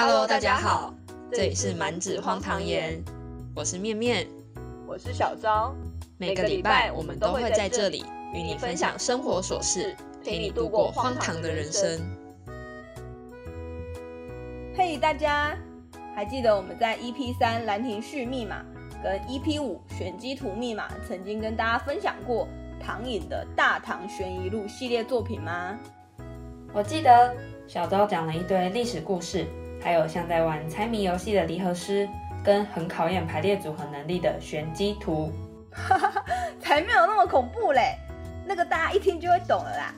[0.00, 0.94] Hello，大家好，
[1.32, 3.02] 这里是满纸荒唐言，
[3.52, 4.28] 我是面面，
[4.86, 5.74] 我是小昭。
[6.18, 12.00] 每个礼拜我们都会在这里与你分享生活琐事，陪你度过荒唐的人生。
[14.76, 15.58] 嘿，大家
[16.14, 18.64] 还记得我们在 EP 三兰亭序密码
[19.02, 22.46] 跟 EP 五玄机图密码曾经跟大家分享过
[22.80, 25.76] 唐颖的大唐悬疑录系列作品吗？
[26.72, 27.34] 我记得
[27.66, 29.44] 小昭讲了一堆历史故事。
[29.80, 32.08] 还有像在玩猜谜游戏的离合诗，
[32.44, 35.32] 跟很考验排列组合能力的玄机图，
[36.60, 37.96] 才没有那么恐怖嘞！
[38.46, 39.94] 那个大家一听就会懂了啦。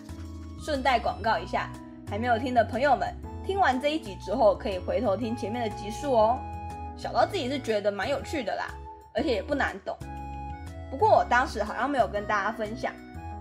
[0.65, 1.71] 顺带广告一下，
[2.09, 3.15] 还没有听的朋友们，
[3.47, 6.39] 听完这一集之后，可以回头听前面的集数哦。
[6.97, 8.67] 小刀自己是觉得蛮有趣的啦，
[9.15, 9.97] 而且也不难懂。
[10.91, 12.93] 不过我当时好像没有跟大家分享，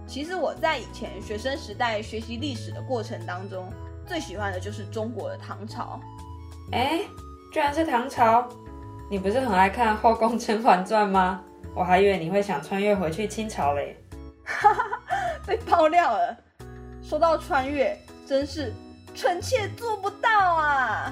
[0.07, 3.67] 其实我在以前学生时代学习历史的过程当中，
[4.05, 5.99] 最喜欢的就是中国的唐朝。
[6.71, 7.01] 哎，
[7.51, 8.47] 居然是唐朝！
[9.09, 11.41] 你不是很爱看《后宫甄嬛传》吗？
[11.73, 13.97] 我还以为你会想穿越回去清朝嘞。
[14.43, 14.83] 哈哈，
[15.47, 16.37] 被爆料了。
[17.01, 17.97] 说到穿越，
[18.27, 18.71] 真是
[19.15, 21.11] 臣妾做不到啊。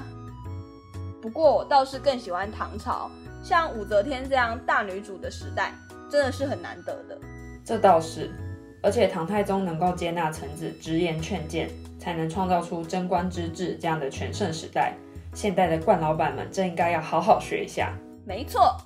[1.20, 3.10] 不过我倒是更喜欢唐朝，
[3.42, 5.72] 像武则天这样大女主的时代，
[6.08, 7.18] 真的是很难得的。
[7.64, 8.30] 这倒是，
[8.80, 14.94] 而且唐太宗能够接纳臣子直言劝谏，才能创造出贞观之治这样的全盛时代。
[15.38, 17.92] 现代的冠老板们真应该要好好学一下。
[18.26, 18.76] 没错，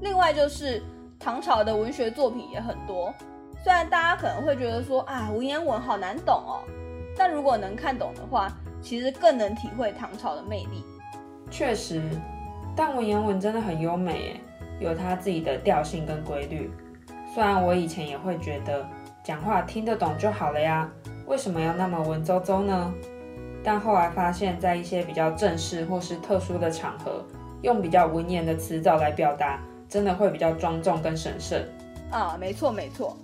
[0.00, 0.80] 另外就是
[1.18, 3.12] 唐朝的文学作品也很多，
[3.64, 6.62] 虽然大家可能会觉得说啊文言文好难懂哦，
[7.16, 8.48] 但如果能看懂的话，
[8.80, 10.84] 其实更能体会唐朝的魅力。
[11.50, 12.00] 确实，
[12.76, 14.40] 但文言文真的很优美
[14.78, 16.70] 有它自己的调性跟规律。
[17.34, 18.86] 虽然我以前也会觉得
[19.24, 20.88] 讲话听得懂就好了呀，
[21.26, 22.94] 为什么要那么文绉绉呢？
[23.64, 27.24] 但后来发现，在一些比较正式或是特殊的场合，
[27.62, 31.62] 用比较文言的词藻来表达，真的会比较庄重跟神圣
[32.10, 32.36] 啊。
[32.40, 33.16] 没错没错，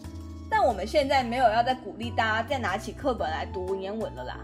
[0.48, 4.36] 但我们现在没有要再鼓励大家再拿起课本来读文言文了啦。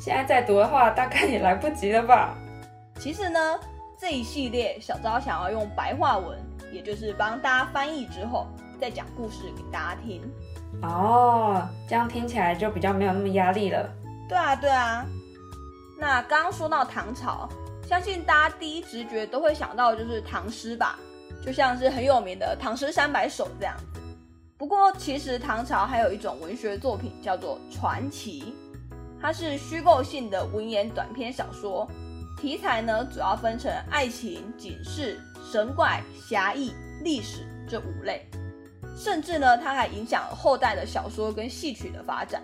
[0.00, 2.34] 现在再读的话，大概也来不及了吧？
[2.98, 3.38] 其实呢，
[3.98, 6.38] 这一系列小昭想要用白话文，
[6.72, 8.46] 也就是帮大家翻译之后，
[8.80, 10.22] 再讲故事给大家听。
[10.82, 13.88] 哦，这样听起来就比较没有那么压力了。
[14.28, 15.04] 对啊对啊。
[15.98, 17.48] 那刚刚说到唐朝，
[17.88, 20.98] 相信大家第一直觉都会想到就是唐诗吧，
[21.42, 24.00] 就像是很有名的《唐诗三百首》这样子。
[24.58, 28.54] 不过其实唐朝还有一种文学作品叫做传奇，
[29.20, 31.88] 它是虚构性的文言短篇小说，
[32.38, 35.18] 题材呢主要分成爱情、警示、
[35.50, 38.26] 神怪、侠义、历史这五类，
[38.98, 42.42] 甚至呢它还影响后代的小说跟戏曲的发展。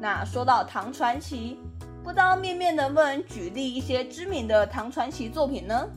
[0.00, 1.56] 那说到唐传奇。
[2.02, 5.88] 不知道面面能不能举例一些知名的唐传奇作品呢？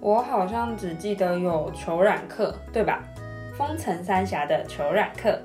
[0.00, 3.02] 我好像只记得有裘染客，对吧？
[3.56, 5.38] 风尘三侠的裘染客，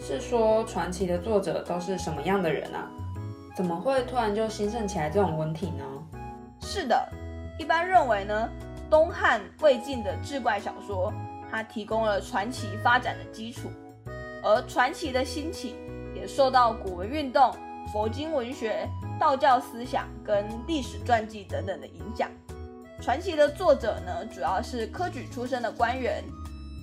[0.00, 2.90] 是说传奇的作者都是什么样的人啊？
[3.54, 5.84] 怎么会突然就兴盛起来这种文体呢？
[6.60, 7.08] 是的，
[7.58, 8.48] 一般认为呢，
[8.90, 11.12] 东汉魏晋的志怪小说，
[11.50, 13.68] 它提供了传奇发展的基础，
[14.42, 15.76] 而传奇的兴起
[16.14, 17.54] 也受到古文运动。
[17.92, 18.88] 佛经文学、
[19.18, 22.28] 道教思想跟历史传记等等的影响。
[23.00, 26.24] 传奇的作者呢，主要是科举出身的官员。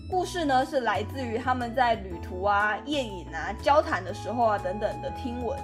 [0.09, 5.57] 故事呢，是来自于他们在旅途啊、宴饮啊、交谈的时候啊等等的听闻。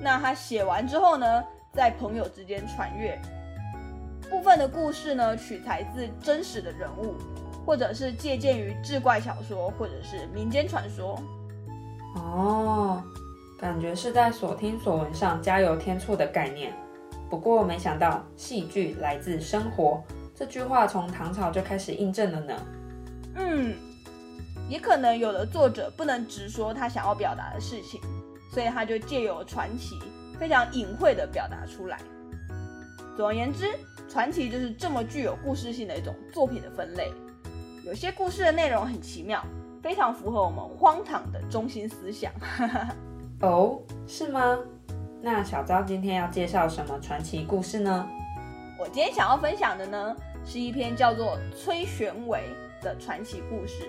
[0.00, 3.20] 那他写完之后呢，在朋友之间传阅。
[4.30, 7.16] 部分的故事呢，取材自真实的人物，
[7.66, 11.20] 或者是借鉴于志怪小说，或者是民间传说。
[12.14, 13.02] 哦。
[13.62, 16.74] 感觉是在所听所闻上加油添醋的概念，
[17.30, 20.02] 不过没想到戏剧来自生活
[20.34, 22.54] 这句话从唐朝就开始印证了呢。
[23.36, 23.72] 嗯，
[24.68, 28.00] 也可能有的作者不能直说他想要表达的事情，
[28.52, 29.96] 所以他就借由传奇
[30.40, 32.00] 非常隐晦的表达出来。
[33.16, 33.66] 总而言之，
[34.08, 37.12] 传奇就是这么具有故事性的一种作品的分类。
[37.86, 39.40] 有些故事的内容很奇妙，
[39.80, 42.32] 非常符合我们荒唐的中心思想。
[43.42, 44.56] 哦，是吗？
[45.20, 48.08] 那小昭今天要介绍什么传奇故事呢？
[48.78, 52.44] 我今天想要分享的呢，是一篇叫做《崔玄伟》
[52.84, 53.88] 的传奇故事。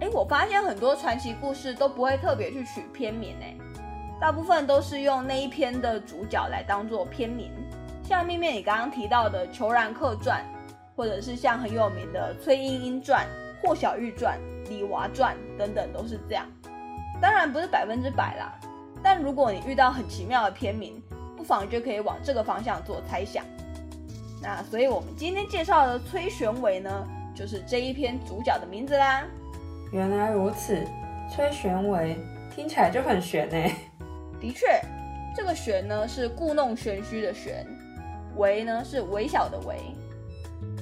[0.00, 3.54] 哎，我发现很多传奇故事都不会特别去取片名，哎，
[4.18, 7.50] 大部分都是用那一篇的主角来当做片名，
[8.02, 10.42] 像面面你刚刚提到的《裘然客传》，
[10.96, 13.26] 或者是像很有名的《崔莺莺传》
[13.68, 14.38] 《霍小玉传》
[14.70, 16.46] 《李娃传》等等，都是这样。
[17.20, 18.58] 当然不是百分之百啦，
[19.02, 21.02] 但如果你遇到很奇妙的片名，
[21.36, 23.44] 不妨就可以往这个方向做猜想。
[24.42, 29.22] 那所以我们今天介绍的崔玄伟呢，就是这一篇主角的名字啦。
[29.92, 30.82] 原来如此，
[31.30, 32.16] 崔玄伟
[32.54, 33.70] 听起来就很玄呢。
[34.40, 34.80] 的确，
[35.36, 37.66] 这个玄呢是故弄玄虚的玄，
[38.36, 39.76] 微呢是微小的微。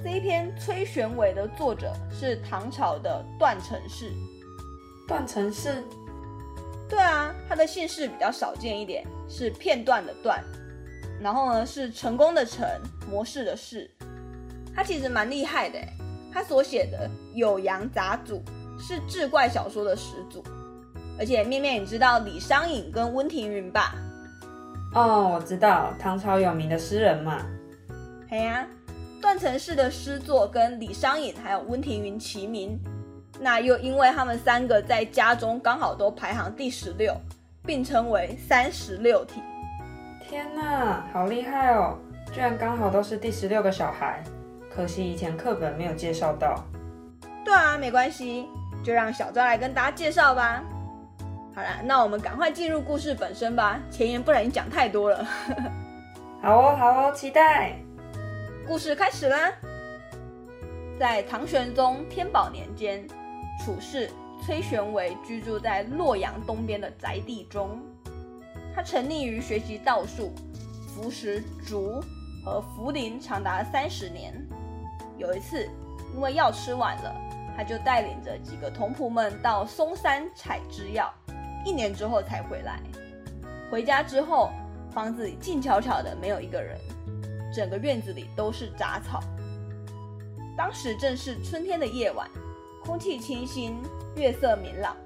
[0.05, 4.12] 这一篇崔玄伟的作者是唐朝的段成式。
[5.08, 5.82] 段成式？
[6.88, 10.43] 对啊，他的姓氏比较少见一点，是片段的段，
[11.20, 12.67] 然后呢是成功的成，
[13.11, 13.90] 模式的式。
[14.75, 15.79] 他其实蛮厉害的，
[16.32, 18.40] 他所写的《酉阳杂俎》
[18.81, 20.43] 是志怪小说的始祖。
[21.19, 23.94] 而且面面，你知道李商隐跟温庭筠吧？
[24.94, 27.44] 哦，我知道，唐朝有名的诗人嘛。
[28.31, 28.67] 嘿呀，
[29.20, 32.79] 段成式的诗作跟李商隐还有温庭筠齐名，
[33.40, 37.14] 那又因为他们三个在家中刚好都排行第十六，
[37.64, 39.43] 并称为三十六体。
[40.29, 41.96] 天哪，好厉害哦！
[42.32, 44.23] 居然刚好都是第十六个小孩，
[44.75, 46.62] 可惜以前课本没有介绍到。
[47.44, 48.46] 对啊，没关系，
[48.85, 50.62] 就让小昭来跟大家介绍吧。
[51.55, 53.81] 好啦，那我们赶快进入故事本身吧。
[53.90, 55.25] 前言不然你讲太多了。
[56.43, 57.76] 好哦，好哦，期待。
[58.67, 59.50] 故事开始啦。
[61.00, 63.06] 在唐玄宗天宝年间，
[63.64, 64.10] 处士
[64.44, 67.81] 崔玄伟居住在洛阳东边的宅地中。
[68.75, 70.32] 他沉溺于学习道术、
[70.87, 72.00] 服食竹
[72.44, 74.32] 和茯苓，长达三十年。
[75.16, 75.69] 有一次，
[76.14, 77.14] 因为药吃完了，
[77.56, 81.12] 他就带领着几个童仆们到嵩山采制药。
[81.64, 82.81] 一年之后才回来。
[83.70, 84.50] 回家之后，
[84.93, 86.78] 房子里静悄悄的，没有一个人，
[87.52, 89.20] 整个院子里都是杂草。
[90.56, 92.31] 当时正是春天的夜晚，
[92.88, 93.76] 空气清新，
[94.17, 94.96] 月色明朗。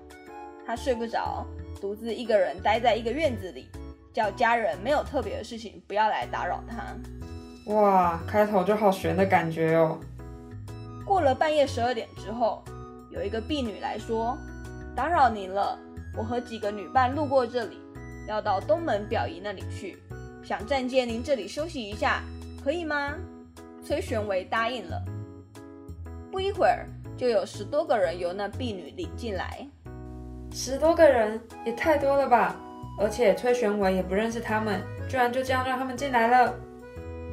[0.65, 1.45] 他睡不着，
[1.81, 3.69] 独自一个人待在一个院子里，
[4.13, 7.75] 叫家人没有特别的事情不要来打扰他。
[7.75, 9.99] 哇，开头就好悬的感觉哦。
[11.05, 12.63] 过了半夜十二点之后，
[13.11, 14.39] 有一个婢女来说
[14.95, 15.77] ：“打扰您了。”
[16.17, 17.79] 我和几个女伴路过这里，
[18.29, 19.99] 要到东门表姨那里去，
[20.45, 22.23] 想暂借您这里休息一下，
[22.63, 23.13] 可以吗？
[23.85, 25.03] 崔玄伟答应了。
[26.31, 29.67] 不一会儿，就有十多个人由那婢女领进来。
[30.53, 32.57] 十多个人也太多了吧？
[32.99, 36.55] 而且崔玄伟也不认识他们，居然就这样让他们进来了。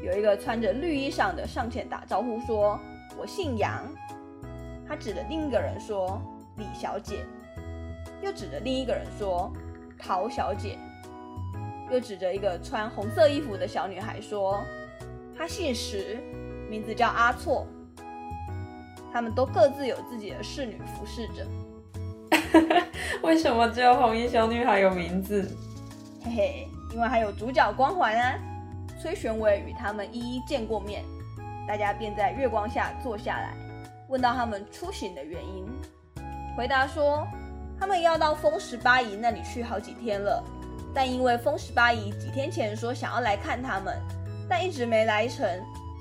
[0.02, 2.80] 有一个穿着绿衣裳的上前打招呼说
[3.20, 3.84] ：“我姓杨。”
[4.88, 6.22] 他指着另一个人说
[6.56, 7.26] ：“李小姐。”
[8.24, 9.52] 又指着另一个人说
[10.00, 10.78] ：“陶小姐。”
[11.92, 14.64] 又指着一个穿红色衣服的小女孩说
[15.38, 16.18] ：“她姓石，
[16.70, 17.68] 名字叫阿错。”
[19.14, 21.46] 他们都各自有自己的侍女服侍着。
[23.24, 25.50] 为什么只有红衣小女孩有名字？
[26.24, 28.40] 嘿嘿，因为还有主角光环啊！
[29.02, 31.04] 崔玄伟与他们一一见过面，
[31.68, 33.54] 大家便在月光下坐下来，
[34.08, 35.66] 问到他们出行的原因，
[36.58, 37.28] 回答说。
[37.82, 40.44] 他们要到风十八姨那里去好几天了，
[40.94, 43.98] 但因为风十八姨几天前说想要来看他们，
[44.50, 45.48] 但一直没来成，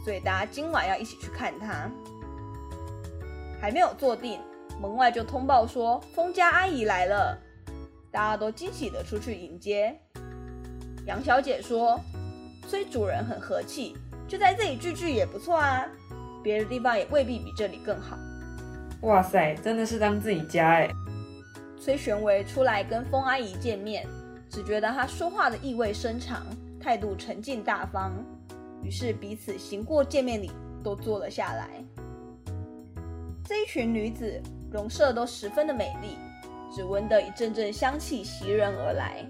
[0.04, 1.88] 所以大家今晚要一起去看他。
[3.60, 4.40] 还没有坐定，
[4.80, 7.38] 门外就通报说风家阿姨来了，
[8.10, 9.98] 大家都惊喜的出去迎接。
[11.06, 11.98] 杨小姐说
[12.66, 13.96] ：“虽主人很和气，
[14.28, 15.86] 就在这里聚聚也不错啊，
[16.42, 18.16] 别的地方也未必比这里更好。”
[19.02, 20.90] 哇塞，真的是当自己家哎。
[21.80, 24.06] 崔玄维出来跟风阿姨见面，
[24.50, 26.44] 只觉得她说话的意味深长，
[26.80, 28.12] 态度沉静大方，
[28.82, 30.50] 于是彼此行过见面礼，
[30.82, 31.68] 都坐了下来。
[33.48, 34.38] 这一群女子
[34.70, 36.18] 容色都十分的美丽，
[36.70, 39.24] 只闻得一阵阵香气袭人而来。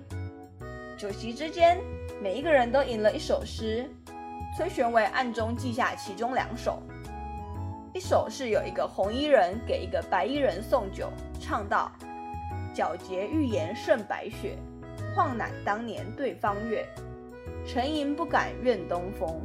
[0.96, 1.78] 酒席之间，
[2.20, 3.88] 每一个人都吟了一首诗，
[4.56, 6.82] 崔玄伟暗中记下其中两首，
[7.94, 11.92] 一首是有一个红衣人给一个白衣人送酒，唱道。
[12.74, 14.58] 皎洁玉颜胜白雪，
[15.14, 16.84] 况乃当年对方月。
[17.64, 19.40] 沉吟不敢怨东风，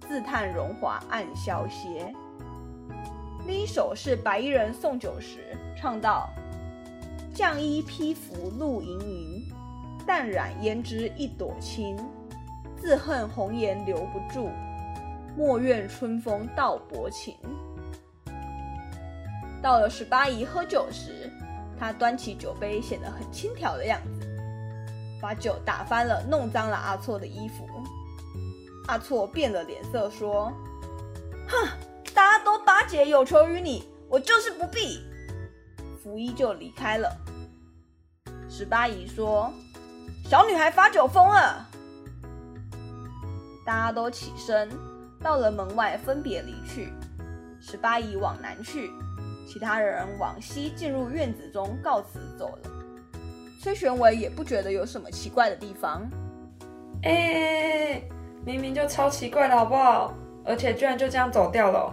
[0.00, 2.12] 自叹荣华暗消歇。
[3.46, 6.28] 另一首是白衣人送酒时唱道
[7.32, 9.48] ：“绛衣披拂露盈盈，
[10.04, 11.96] 淡染胭脂一朵青。
[12.76, 14.50] 自恨红颜留不住，
[15.36, 17.36] 莫怨春风道薄情。”
[19.62, 21.30] 到了十八姨喝酒时。
[21.78, 24.26] 他端起酒杯，显得很轻佻的样子，
[25.20, 27.66] 把酒打翻了，弄脏了阿错的衣服。
[28.88, 30.50] 阿错变了脸色，说
[31.46, 31.68] ：“哼，
[32.66, 35.00] 八姐有求于你，我就是不必。”
[36.02, 37.08] 福一就离开了。
[38.48, 39.52] 十八姨说
[40.28, 41.64] ：“小女孩发酒疯了。”
[43.64, 44.68] 大家都起身，
[45.22, 46.92] 到了门外分别离去。
[47.60, 48.90] 十八姨往南去，
[49.48, 52.70] 其他人往西进入院子中告辞走了。
[53.62, 56.02] 崔玄伟也不觉得有什么奇怪的地方。
[57.02, 58.02] 哎，
[58.44, 60.12] 明明就超奇怪的好不好？
[60.44, 61.92] 而且居然就这样走掉了。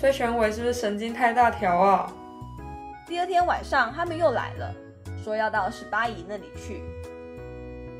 [0.00, 2.10] 崔玄伟是不是神经太大条啊？
[3.06, 4.74] 第二天晚上，他们又来了，
[5.22, 6.82] 说要到十八姨那里去。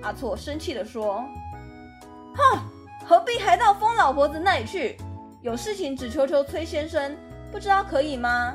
[0.00, 1.22] 阿错生气地说
[2.34, 2.58] ：“哼，
[3.04, 4.96] 何必还到疯老婆子那里去？
[5.42, 7.14] 有事情只求求崔先生，
[7.52, 8.54] 不知道可以吗？”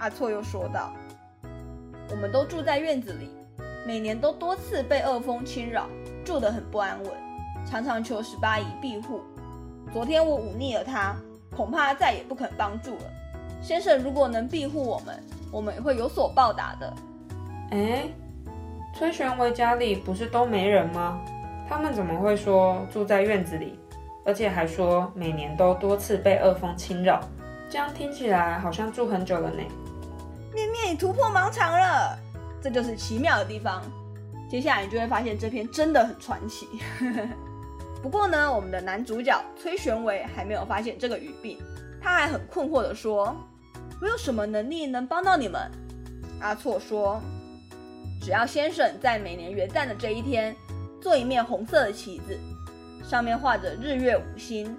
[0.00, 0.94] 阿错又说道
[2.08, 3.30] ：“我们都住在院子里，
[3.86, 5.86] 每年都多次被恶风侵扰，
[6.24, 7.12] 住得很不安稳，
[7.70, 9.20] 常常求十八姨庇护。
[9.92, 11.14] 昨天我忤逆了他，
[11.54, 13.04] 恐怕再也不肯帮助了。
[13.60, 15.22] 先生如果能庇护我们，
[15.52, 16.94] 我们也会有所报答的。”
[17.70, 18.08] 哎。
[18.98, 21.20] 崔玄伟家里不是都没人吗？
[21.68, 23.78] 他们怎么会说住在院子里，
[24.24, 27.20] 而且还说每年都多次被恶风侵扰？
[27.68, 29.62] 这样听起来好像住很久了呢。
[30.54, 32.18] 面面你突破盲肠了，
[32.62, 33.82] 这就是奇妙的地方。
[34.48, 36.66] 接下来你就会发现这篇真的很传奇。
[38.02, 41.58] 不过呢，我们的男主角崔玄伟还没有发现这个语病，
[42.00, 43.36] 他还很困惑的说
[44.00, 45.60] ：“我有什么能力能帮到你们？”
[46.40, 47.20] 阿错说。
[48.20, 50.54] 只要先生在每年元旦的这一天
[51.00, 52.36] 做一面红色的旗子，
[53.04, 54.76] 上面画着日月五星，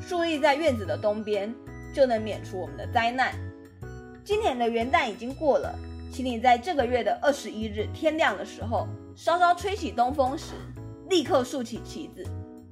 [0.00, 1.54] 竖立在院子的东边，
[1.92, 3.34] 就能免除我们的灾难。
[4.24, 5.78] 今年的元旦已经过了，
[6.10, 10.54] 请你在这个月的二十一日天亮的时候，稍稍吹起东风时，
[11.10, 12.24] 立刻竖起旗子，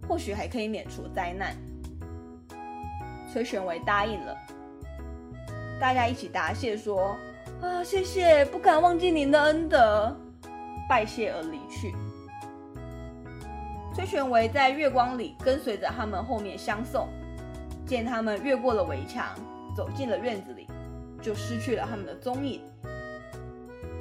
[0.09, 1.57] 或许还可以免除灾难。
[3.33, 4.37] 崔玄伟答应了，
[5.81, 7.17] 大家一起答谢说。
[7.61, 10.15] 啊，谢谢，不敢忘记您的恩德，
[10.89, 11.95] 拜谢而离去。
[13.95, 17.09] 崔玄维在月光里跟随着他们后面相送，
[17.87, 19.27] 见他们越过了围墙，
[19.75, 20.67] 走进了院子里，
[21.23, 22.61] 就失去了他们的踪影。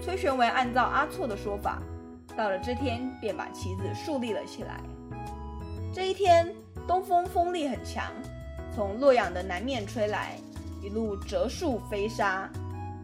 [0.02, 1.82] 崔玄维按照阿错的说法，
[2.36, 4.82] 到了这天便把旗子竖立了起来。
[5.94, 6.52] 这一天，
[6.88, 8.12] 东风风力很强，
[8.74, 10.36] 从洛阳的南面吹来，
[10.82, 12.50] 一路折树飞沙。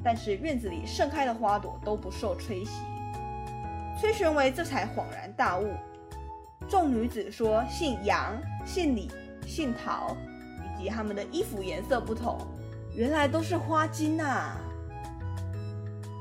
[0.04, 2.82] 但是院子里盛开的花朵都不受吹袭，
[4.00, 5.72] 崔玄维这才恍然大悟。
[6.68, 9.12] 众女子说姓杨、姓李、
[9.46, 10.16] 姓陶，
[10.80, 12.40] 以及他们的衣服颜色不同，
[12.96, 14.58] 原来都是花精啊！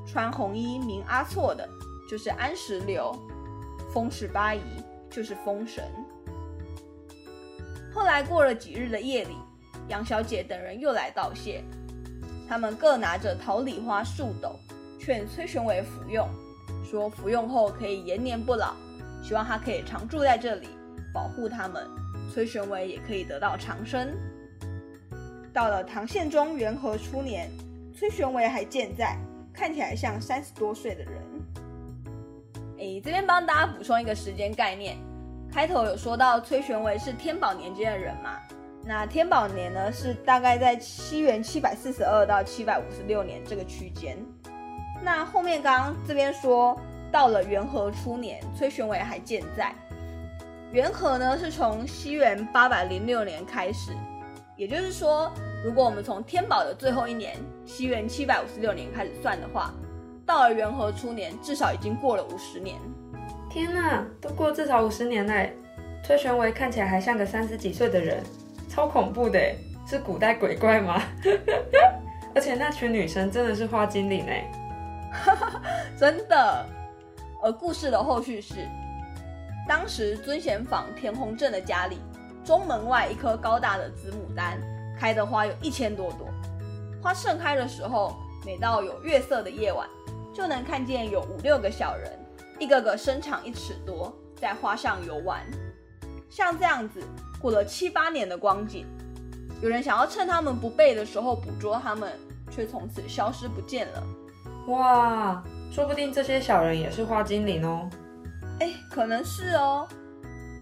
[0.06, 1.66] 穿红衣名阿错的，
[2.10, 3.16] 就是安石榴；
[3.90, 4.60] 风十八姨
[5.08, 5.82] 就是风神。
[7.92, 9.34] 后来过了几日的夜里，
[9.88, 11.62] 杨小姐等人又来道谢。
[12.48, 14.56] 他们各拿着桃李花数斗，
[14.98, 16.28] 劝崔玄伟服用，
[16.88, 18.74] 说服用后可以延年不老，
[19.22, 20.68] 希望他可以常住在这里，
[21.12, 21.86] 保护他们，
[22.32, 24.08] 崔玄伟也可以得到长生。
[25.52, 27.50] 到了唐宪宗元和初年，
[27.94, 29.18] 崔玄伟还健在，
[29.52, 31.12] 看起来像三十多岁的人。
[32.78, 34.96] 诶，这边帮大家补充一个时间概念，
[35.52, 38.38] 开头有说到崔玄伟是天宝年间的人嘛？
[38.84, 44.16] 那天宝年呢，是大概在西元七百四十二到七百五十六年这个区间。
[45.02, 46.78] 那后面刚刚这边说
[47.10, 49.74] 到了元和初年，崔玄伟还健在。
[50.70, 53.92] 元和呢是从西元八百零六年开始，
[54.54, 55.32] 也就是说，
[55.64, 59.72] 如果我们从天宝的最后一年西元七百五十六年开始算的话，
[60.26, 62.78] 到了元和初年，至少已经过了五十年。
[63.58, 65.52] 天哪，都过至少五十年嘞！
[66.04, 68.22] 崔玄伟看起来还像个三十几岁的人。
[68.68, 69.40] 超恐怖的，
[69.84, 71.02] 是古代鬼怪吗？
[72.36, 74.48] 而且那群女生真的是花精灵哎，
[75.98, 76.64] 真的。
[77.42, 78.54] 而故事的后续是，
[79.66, 81.98] 当时尊贤坊田红镇的家里，
[82.44, 84.60] 中门外一棵高大的紫牡丹，
[84.96, 86.28] 开的花有一千多朵。
[87.02, 88.14] 花盛开的时候，
[88.46, 89.84] 每到有月色的夜晚，
[90.32, 92.08] 就能看见有五六个小人，
[92.58, 95.44] 一个个身长一尺多，在花上游玩。
[96.28, 97.02] 像这样子。
[97.40, 98.84] 过了七八年的光景，
[99.62, 102.12] 有人想要趁他们不备的时候捕捉他们，
[102.50, 104.02] 却从此消失不见了。
[104.66, 107.88] 哇，说不定这些小人也是花精灵哦。
[108.58, 109.86] 哎，可能是哦。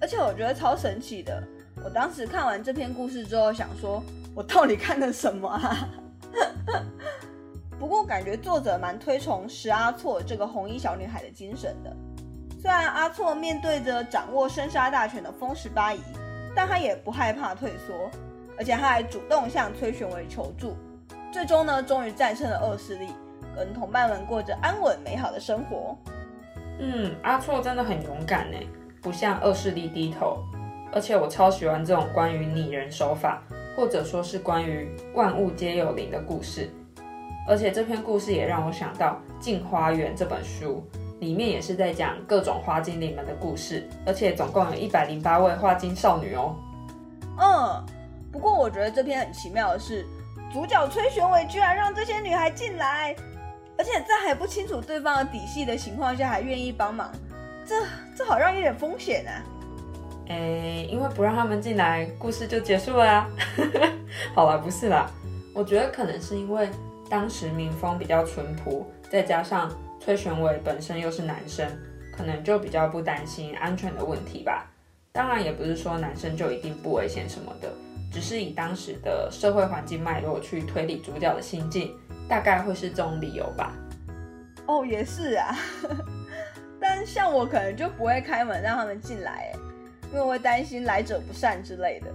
[0.03, 1.43] 而且我觉得超神奇的。
[1.83, 4.03] 我当时看完这篇故事之后，想说，
[4.35, 5.89] 我到底看的什么啊？
[7.79, 11.95] 不过感觉作者蛮推崇石阿错这个红衣小女孩的精神的。
[12.61, 16.01] 虽然阿错面对着掌握生杀大权的风十八姨。
[16.59, 18.11] 但他也不害怕退缩，
[18.57, 20.75] 而且他还主动向崔玄伟求助，
[21.31, 23.09] 最终呢，终于战胜了恶势力，
[23.55, 25.95] 跟同伴们过着安稳美好的生活。
[26.81, 28.57] 嗯，阿错真的很勇敢呢，
[29.03, 30.43] 不向恶势力低头。
[30.95, 33.43] 而且我超喜欢这种关于拟人手法，
[33.77, 36.71] 或者说是关于万物皆有灵的故事。
[37.47, 40.85] 而且这篇故事也让我想到《镜花缘》这本书，
[41.21, 46.57] 里面也是在讲各种花精灵们的故事，而且总共有一百零八位花精少女哦。
[47.39, 47.85] 嗯，
[48.33, 50.05] 不过我觉得这篇很奇妙的是，
[50.53, 53.15] 主角崔玄伟居然让这些女孩进来，
[53.79, 57.13] 而且在还不清楚对方的底细的情况下还愿意帮忙，
[57.65, 57.75] 这
[58.17, 59.43] 这好像有点风险啊。
[60.29, 63.29] 诶，因为不让他们进来，故事就结束了啊。
[64.35, 65.09] 好啦，不是啦，
[65.55, 66.69] 我觉得可能是因为
[67.09, 69.71] 当时民风比较淳朴，再加上
[70.01, 71.67] 崔玄伟本身又是男生，
[72.13, 74.71] 可能就比较不担心安全的问题吧。
[75.13, 77.73] 当然也不是说男生就一定不危险什么的，
[78.13, 81.97] 只是以当时的社会环境脉络去推理主角的心境，
[82.29, 83.73] 大概会是这种理由吧。
[84.67, 85.57] 哦，也是啊，
[86.81, 89.53] 但像我可能就不会开门让他们进来，
[90.13, 92.09] 因为我会担心来者不善之类的。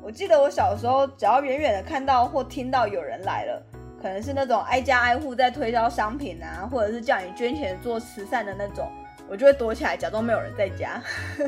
[0.00, 3.62] 我记得我小时候，只要远远的看到或听到有人来了，
[4.02, 8.90] 可能是那种挨家挨户在推销商品啊，或者是叫你捐钱做慈善的那种。
[9.28, 11.00] 我就会躲起来，假装没有人在家。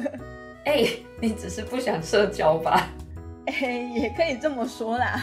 [0.65, 0.87] 哎，
[1.21, 2.89] 你只是不想社交吧？
[3.47, 3.53] 哎，
[3.93, 5.21] 也可以这么说啦。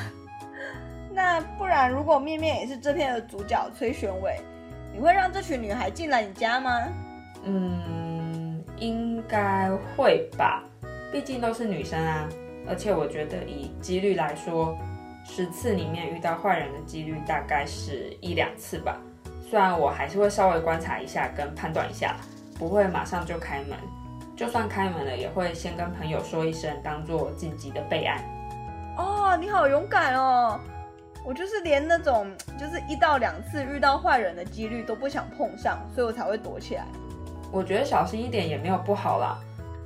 [1.13, 4.39] 那不然，如果面面也是这片的主角崔玄伟，
[4.93, 6.87] 你会让这群女孩进来你家吗？
[7.45, 10.63] 嗯，应该会吧。
[11.11, 12.27] 毕竟都是女生啊。
[12.67, 14.77] 而且我觉得以几率来说，
[15.25, 18.97] 十次里面遇到坏人的几率大概是一两次吧。
[19.49, 22.15] 虽然我还是会稍微观察一下跟判断一下。
[22.59, 23.75] 不会马上就开门，
[24.37, 28.23] 就算开门了，也会先跟朋友说一声，当做紧急的备案。
[28.99, 30.59] 哦，你好勇敢哦！
[31.25, 36.85] 我就是连那种就是一到两次遇到坏人的几率都不想碰上，所以我才会躲起来。
[37.51, 39.39] 我觉得小心一点也没有不好啦，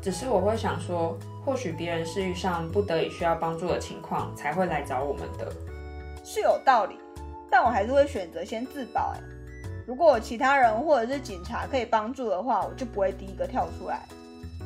[0.05, 5.51] 只是我会想说，或许别人是遇上不得已需要帮助的情况才会来找我们的，
[6.23, 6.95] 是有道理，
[7.49, 9.19] 但我还是会选择先自保哎。
[9.87, 14.05] 如果有其他人或者是警察可以帮助的话，我就不会第一个跳出来。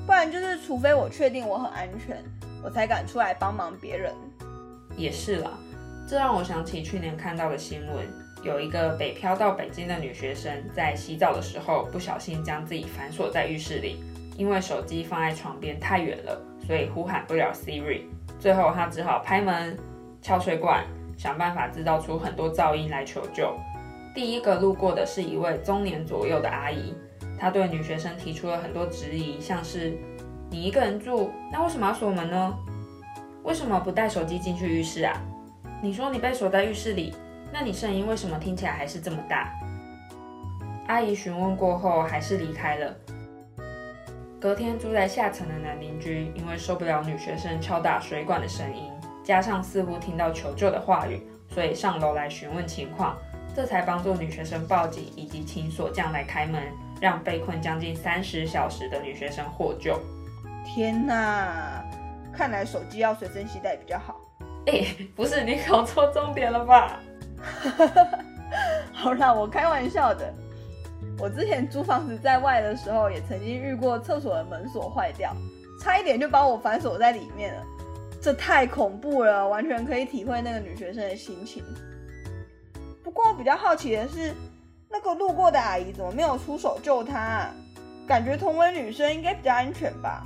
[0.05, 2.21] 不然就是，除非我确定我很安全，
[2.61, 4.13] 我才敢出来帮忙别人。
[4.97, 5.51] 也是啦，
[6.05, 8.05] 这让我想起去年看到的新闻，
[8.43, 14.03] 有一个北漂到北京的女学生在洗澡的时候不小心将自己反锁在浴室里，
[14.39, 18.03] 因为手机放在床边太远了，所以呼喊不了 Siri。
[18.39, 19.77] 最后他只好拍门、
[20.21, 20.85] 敲水管，
[21.17, 23.53] 想办法制造出很多噪音来求救。
[24.15, 26.95] 第一个路过的是一位中年左右的阿姨，
[27.37, 29.97] 她对女学生提出了很多质疑，像是
[30.49, 32.57] 你一个人住，那为什么要锁门呢？
[33.43, 35.13] 为什么不带手机进去浴室啊？
[35.83, 37.13] 你说你被锁在浴室里，
[37.51, 39.51] 那你声音为什么听起来还是这么大？
[40.87, 42.95] 阿姨询问过后还是离开了。
[44.39, 48.89] 隔天住在下层的男邻居因为受不了女学生敲打水管的声音，
[49.21, 53.17] 加上似乎听到求救的话语，所以上楼来询问情况。
[53.53, 56.63] 这才帮助女学生报警，以及请锁匠来开门，
[57.01, 59.99] 让被困将近三十小时的女学生获救。
[60.63, 61.83] 天哪，
[62.31, 64.21] 看来手机要随身携带比较好。
[64.67, 64.85] 哎，
[65.17, 66.97] 不是你搞错重点了吧？
[68.93, 70.33] 好啦，我开玩笑的。
[71.19, 75.35] 我之前租房子在外的时候，也曾经遇过厕所的门锁坏掉，
[75.81, 77.61] 差一点就把我反锁在里面了。
[78.21, 81.63] 这太恐怖了，完全可以体会那个女学生的心情。
[83.03, 84.33] 不过比较好奇的是，
[84.89, 87.47] 那个路过的阿姨怎么没有出手救她？
[88.07, 90.23] 感觉同为女生应该比较安全吧？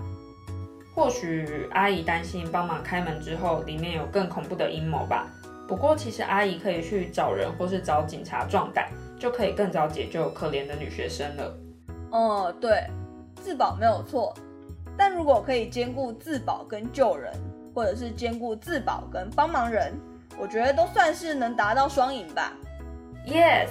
[0.96, 5.28] 或许阿姨担心帮忙开门之后里面有更恐怖的阴谋吧。
[5.68, 8.88] 不过其实阿姨可以去找人或是找警察壮胆，
[9.24, 11.58] 就可以更早解救可怜的女学生了。
[12.12, 12.84] 哦，对，
[13.38, 14.34] 自保没有错，
[14.98, 17.32] 但如果可以兼顾自保跟救人，
[17.74, 19.94] 或者是兼顾自保跟帮忙人，
[20.38, 22.52] 我觉得都算是能达到双赢吧。
[23.26, 23.70] Yes，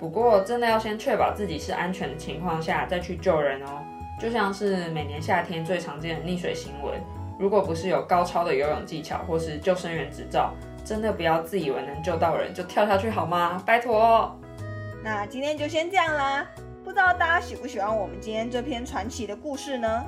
[0.00, 3.84] 不过真的要先确保自己是安全的情况下再去救人哦。
[4.20, 7.00] 就像是每年夏天最常见的溺水新闻，
[7.38, 10.52] 如果不是有高超的游泳技巧或是救生员执照，
[10.84, 13.62] 真的不要自以为能救到人就跳下去好吗？
[13.64, 14.36] 拜托。
[15.06, 16.44] 那今天就先这样啦，
[16.82, 20.04] 不知道大家喜不喜欢我们今天这篇传奇的故事呢？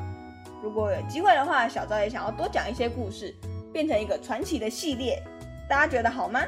[0.60, 3.32] 如果有机会的话，小赵也想要多讲一些故事，
[3.72, 5.22] 变成一个传奇的系列，
[5.68, 6.40] 大家觉得好吗？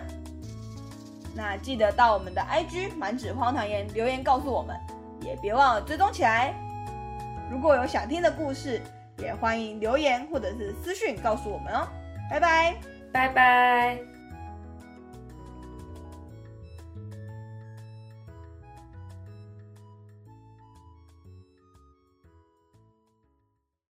[1.33, 4.77] 那记得到我们的 IG 满纸荒唐言留言告诉我们，
[5.21, 6.53] 也别忘了追踪起来。
[7.53, 8.83] 如果有想听的故事，
[9.19, 11.87] 也欢迎留言或者是私讯告诉我们哦。
[12.29, 12.75] 拜拜，
[13.13, 14.20] 拜拜。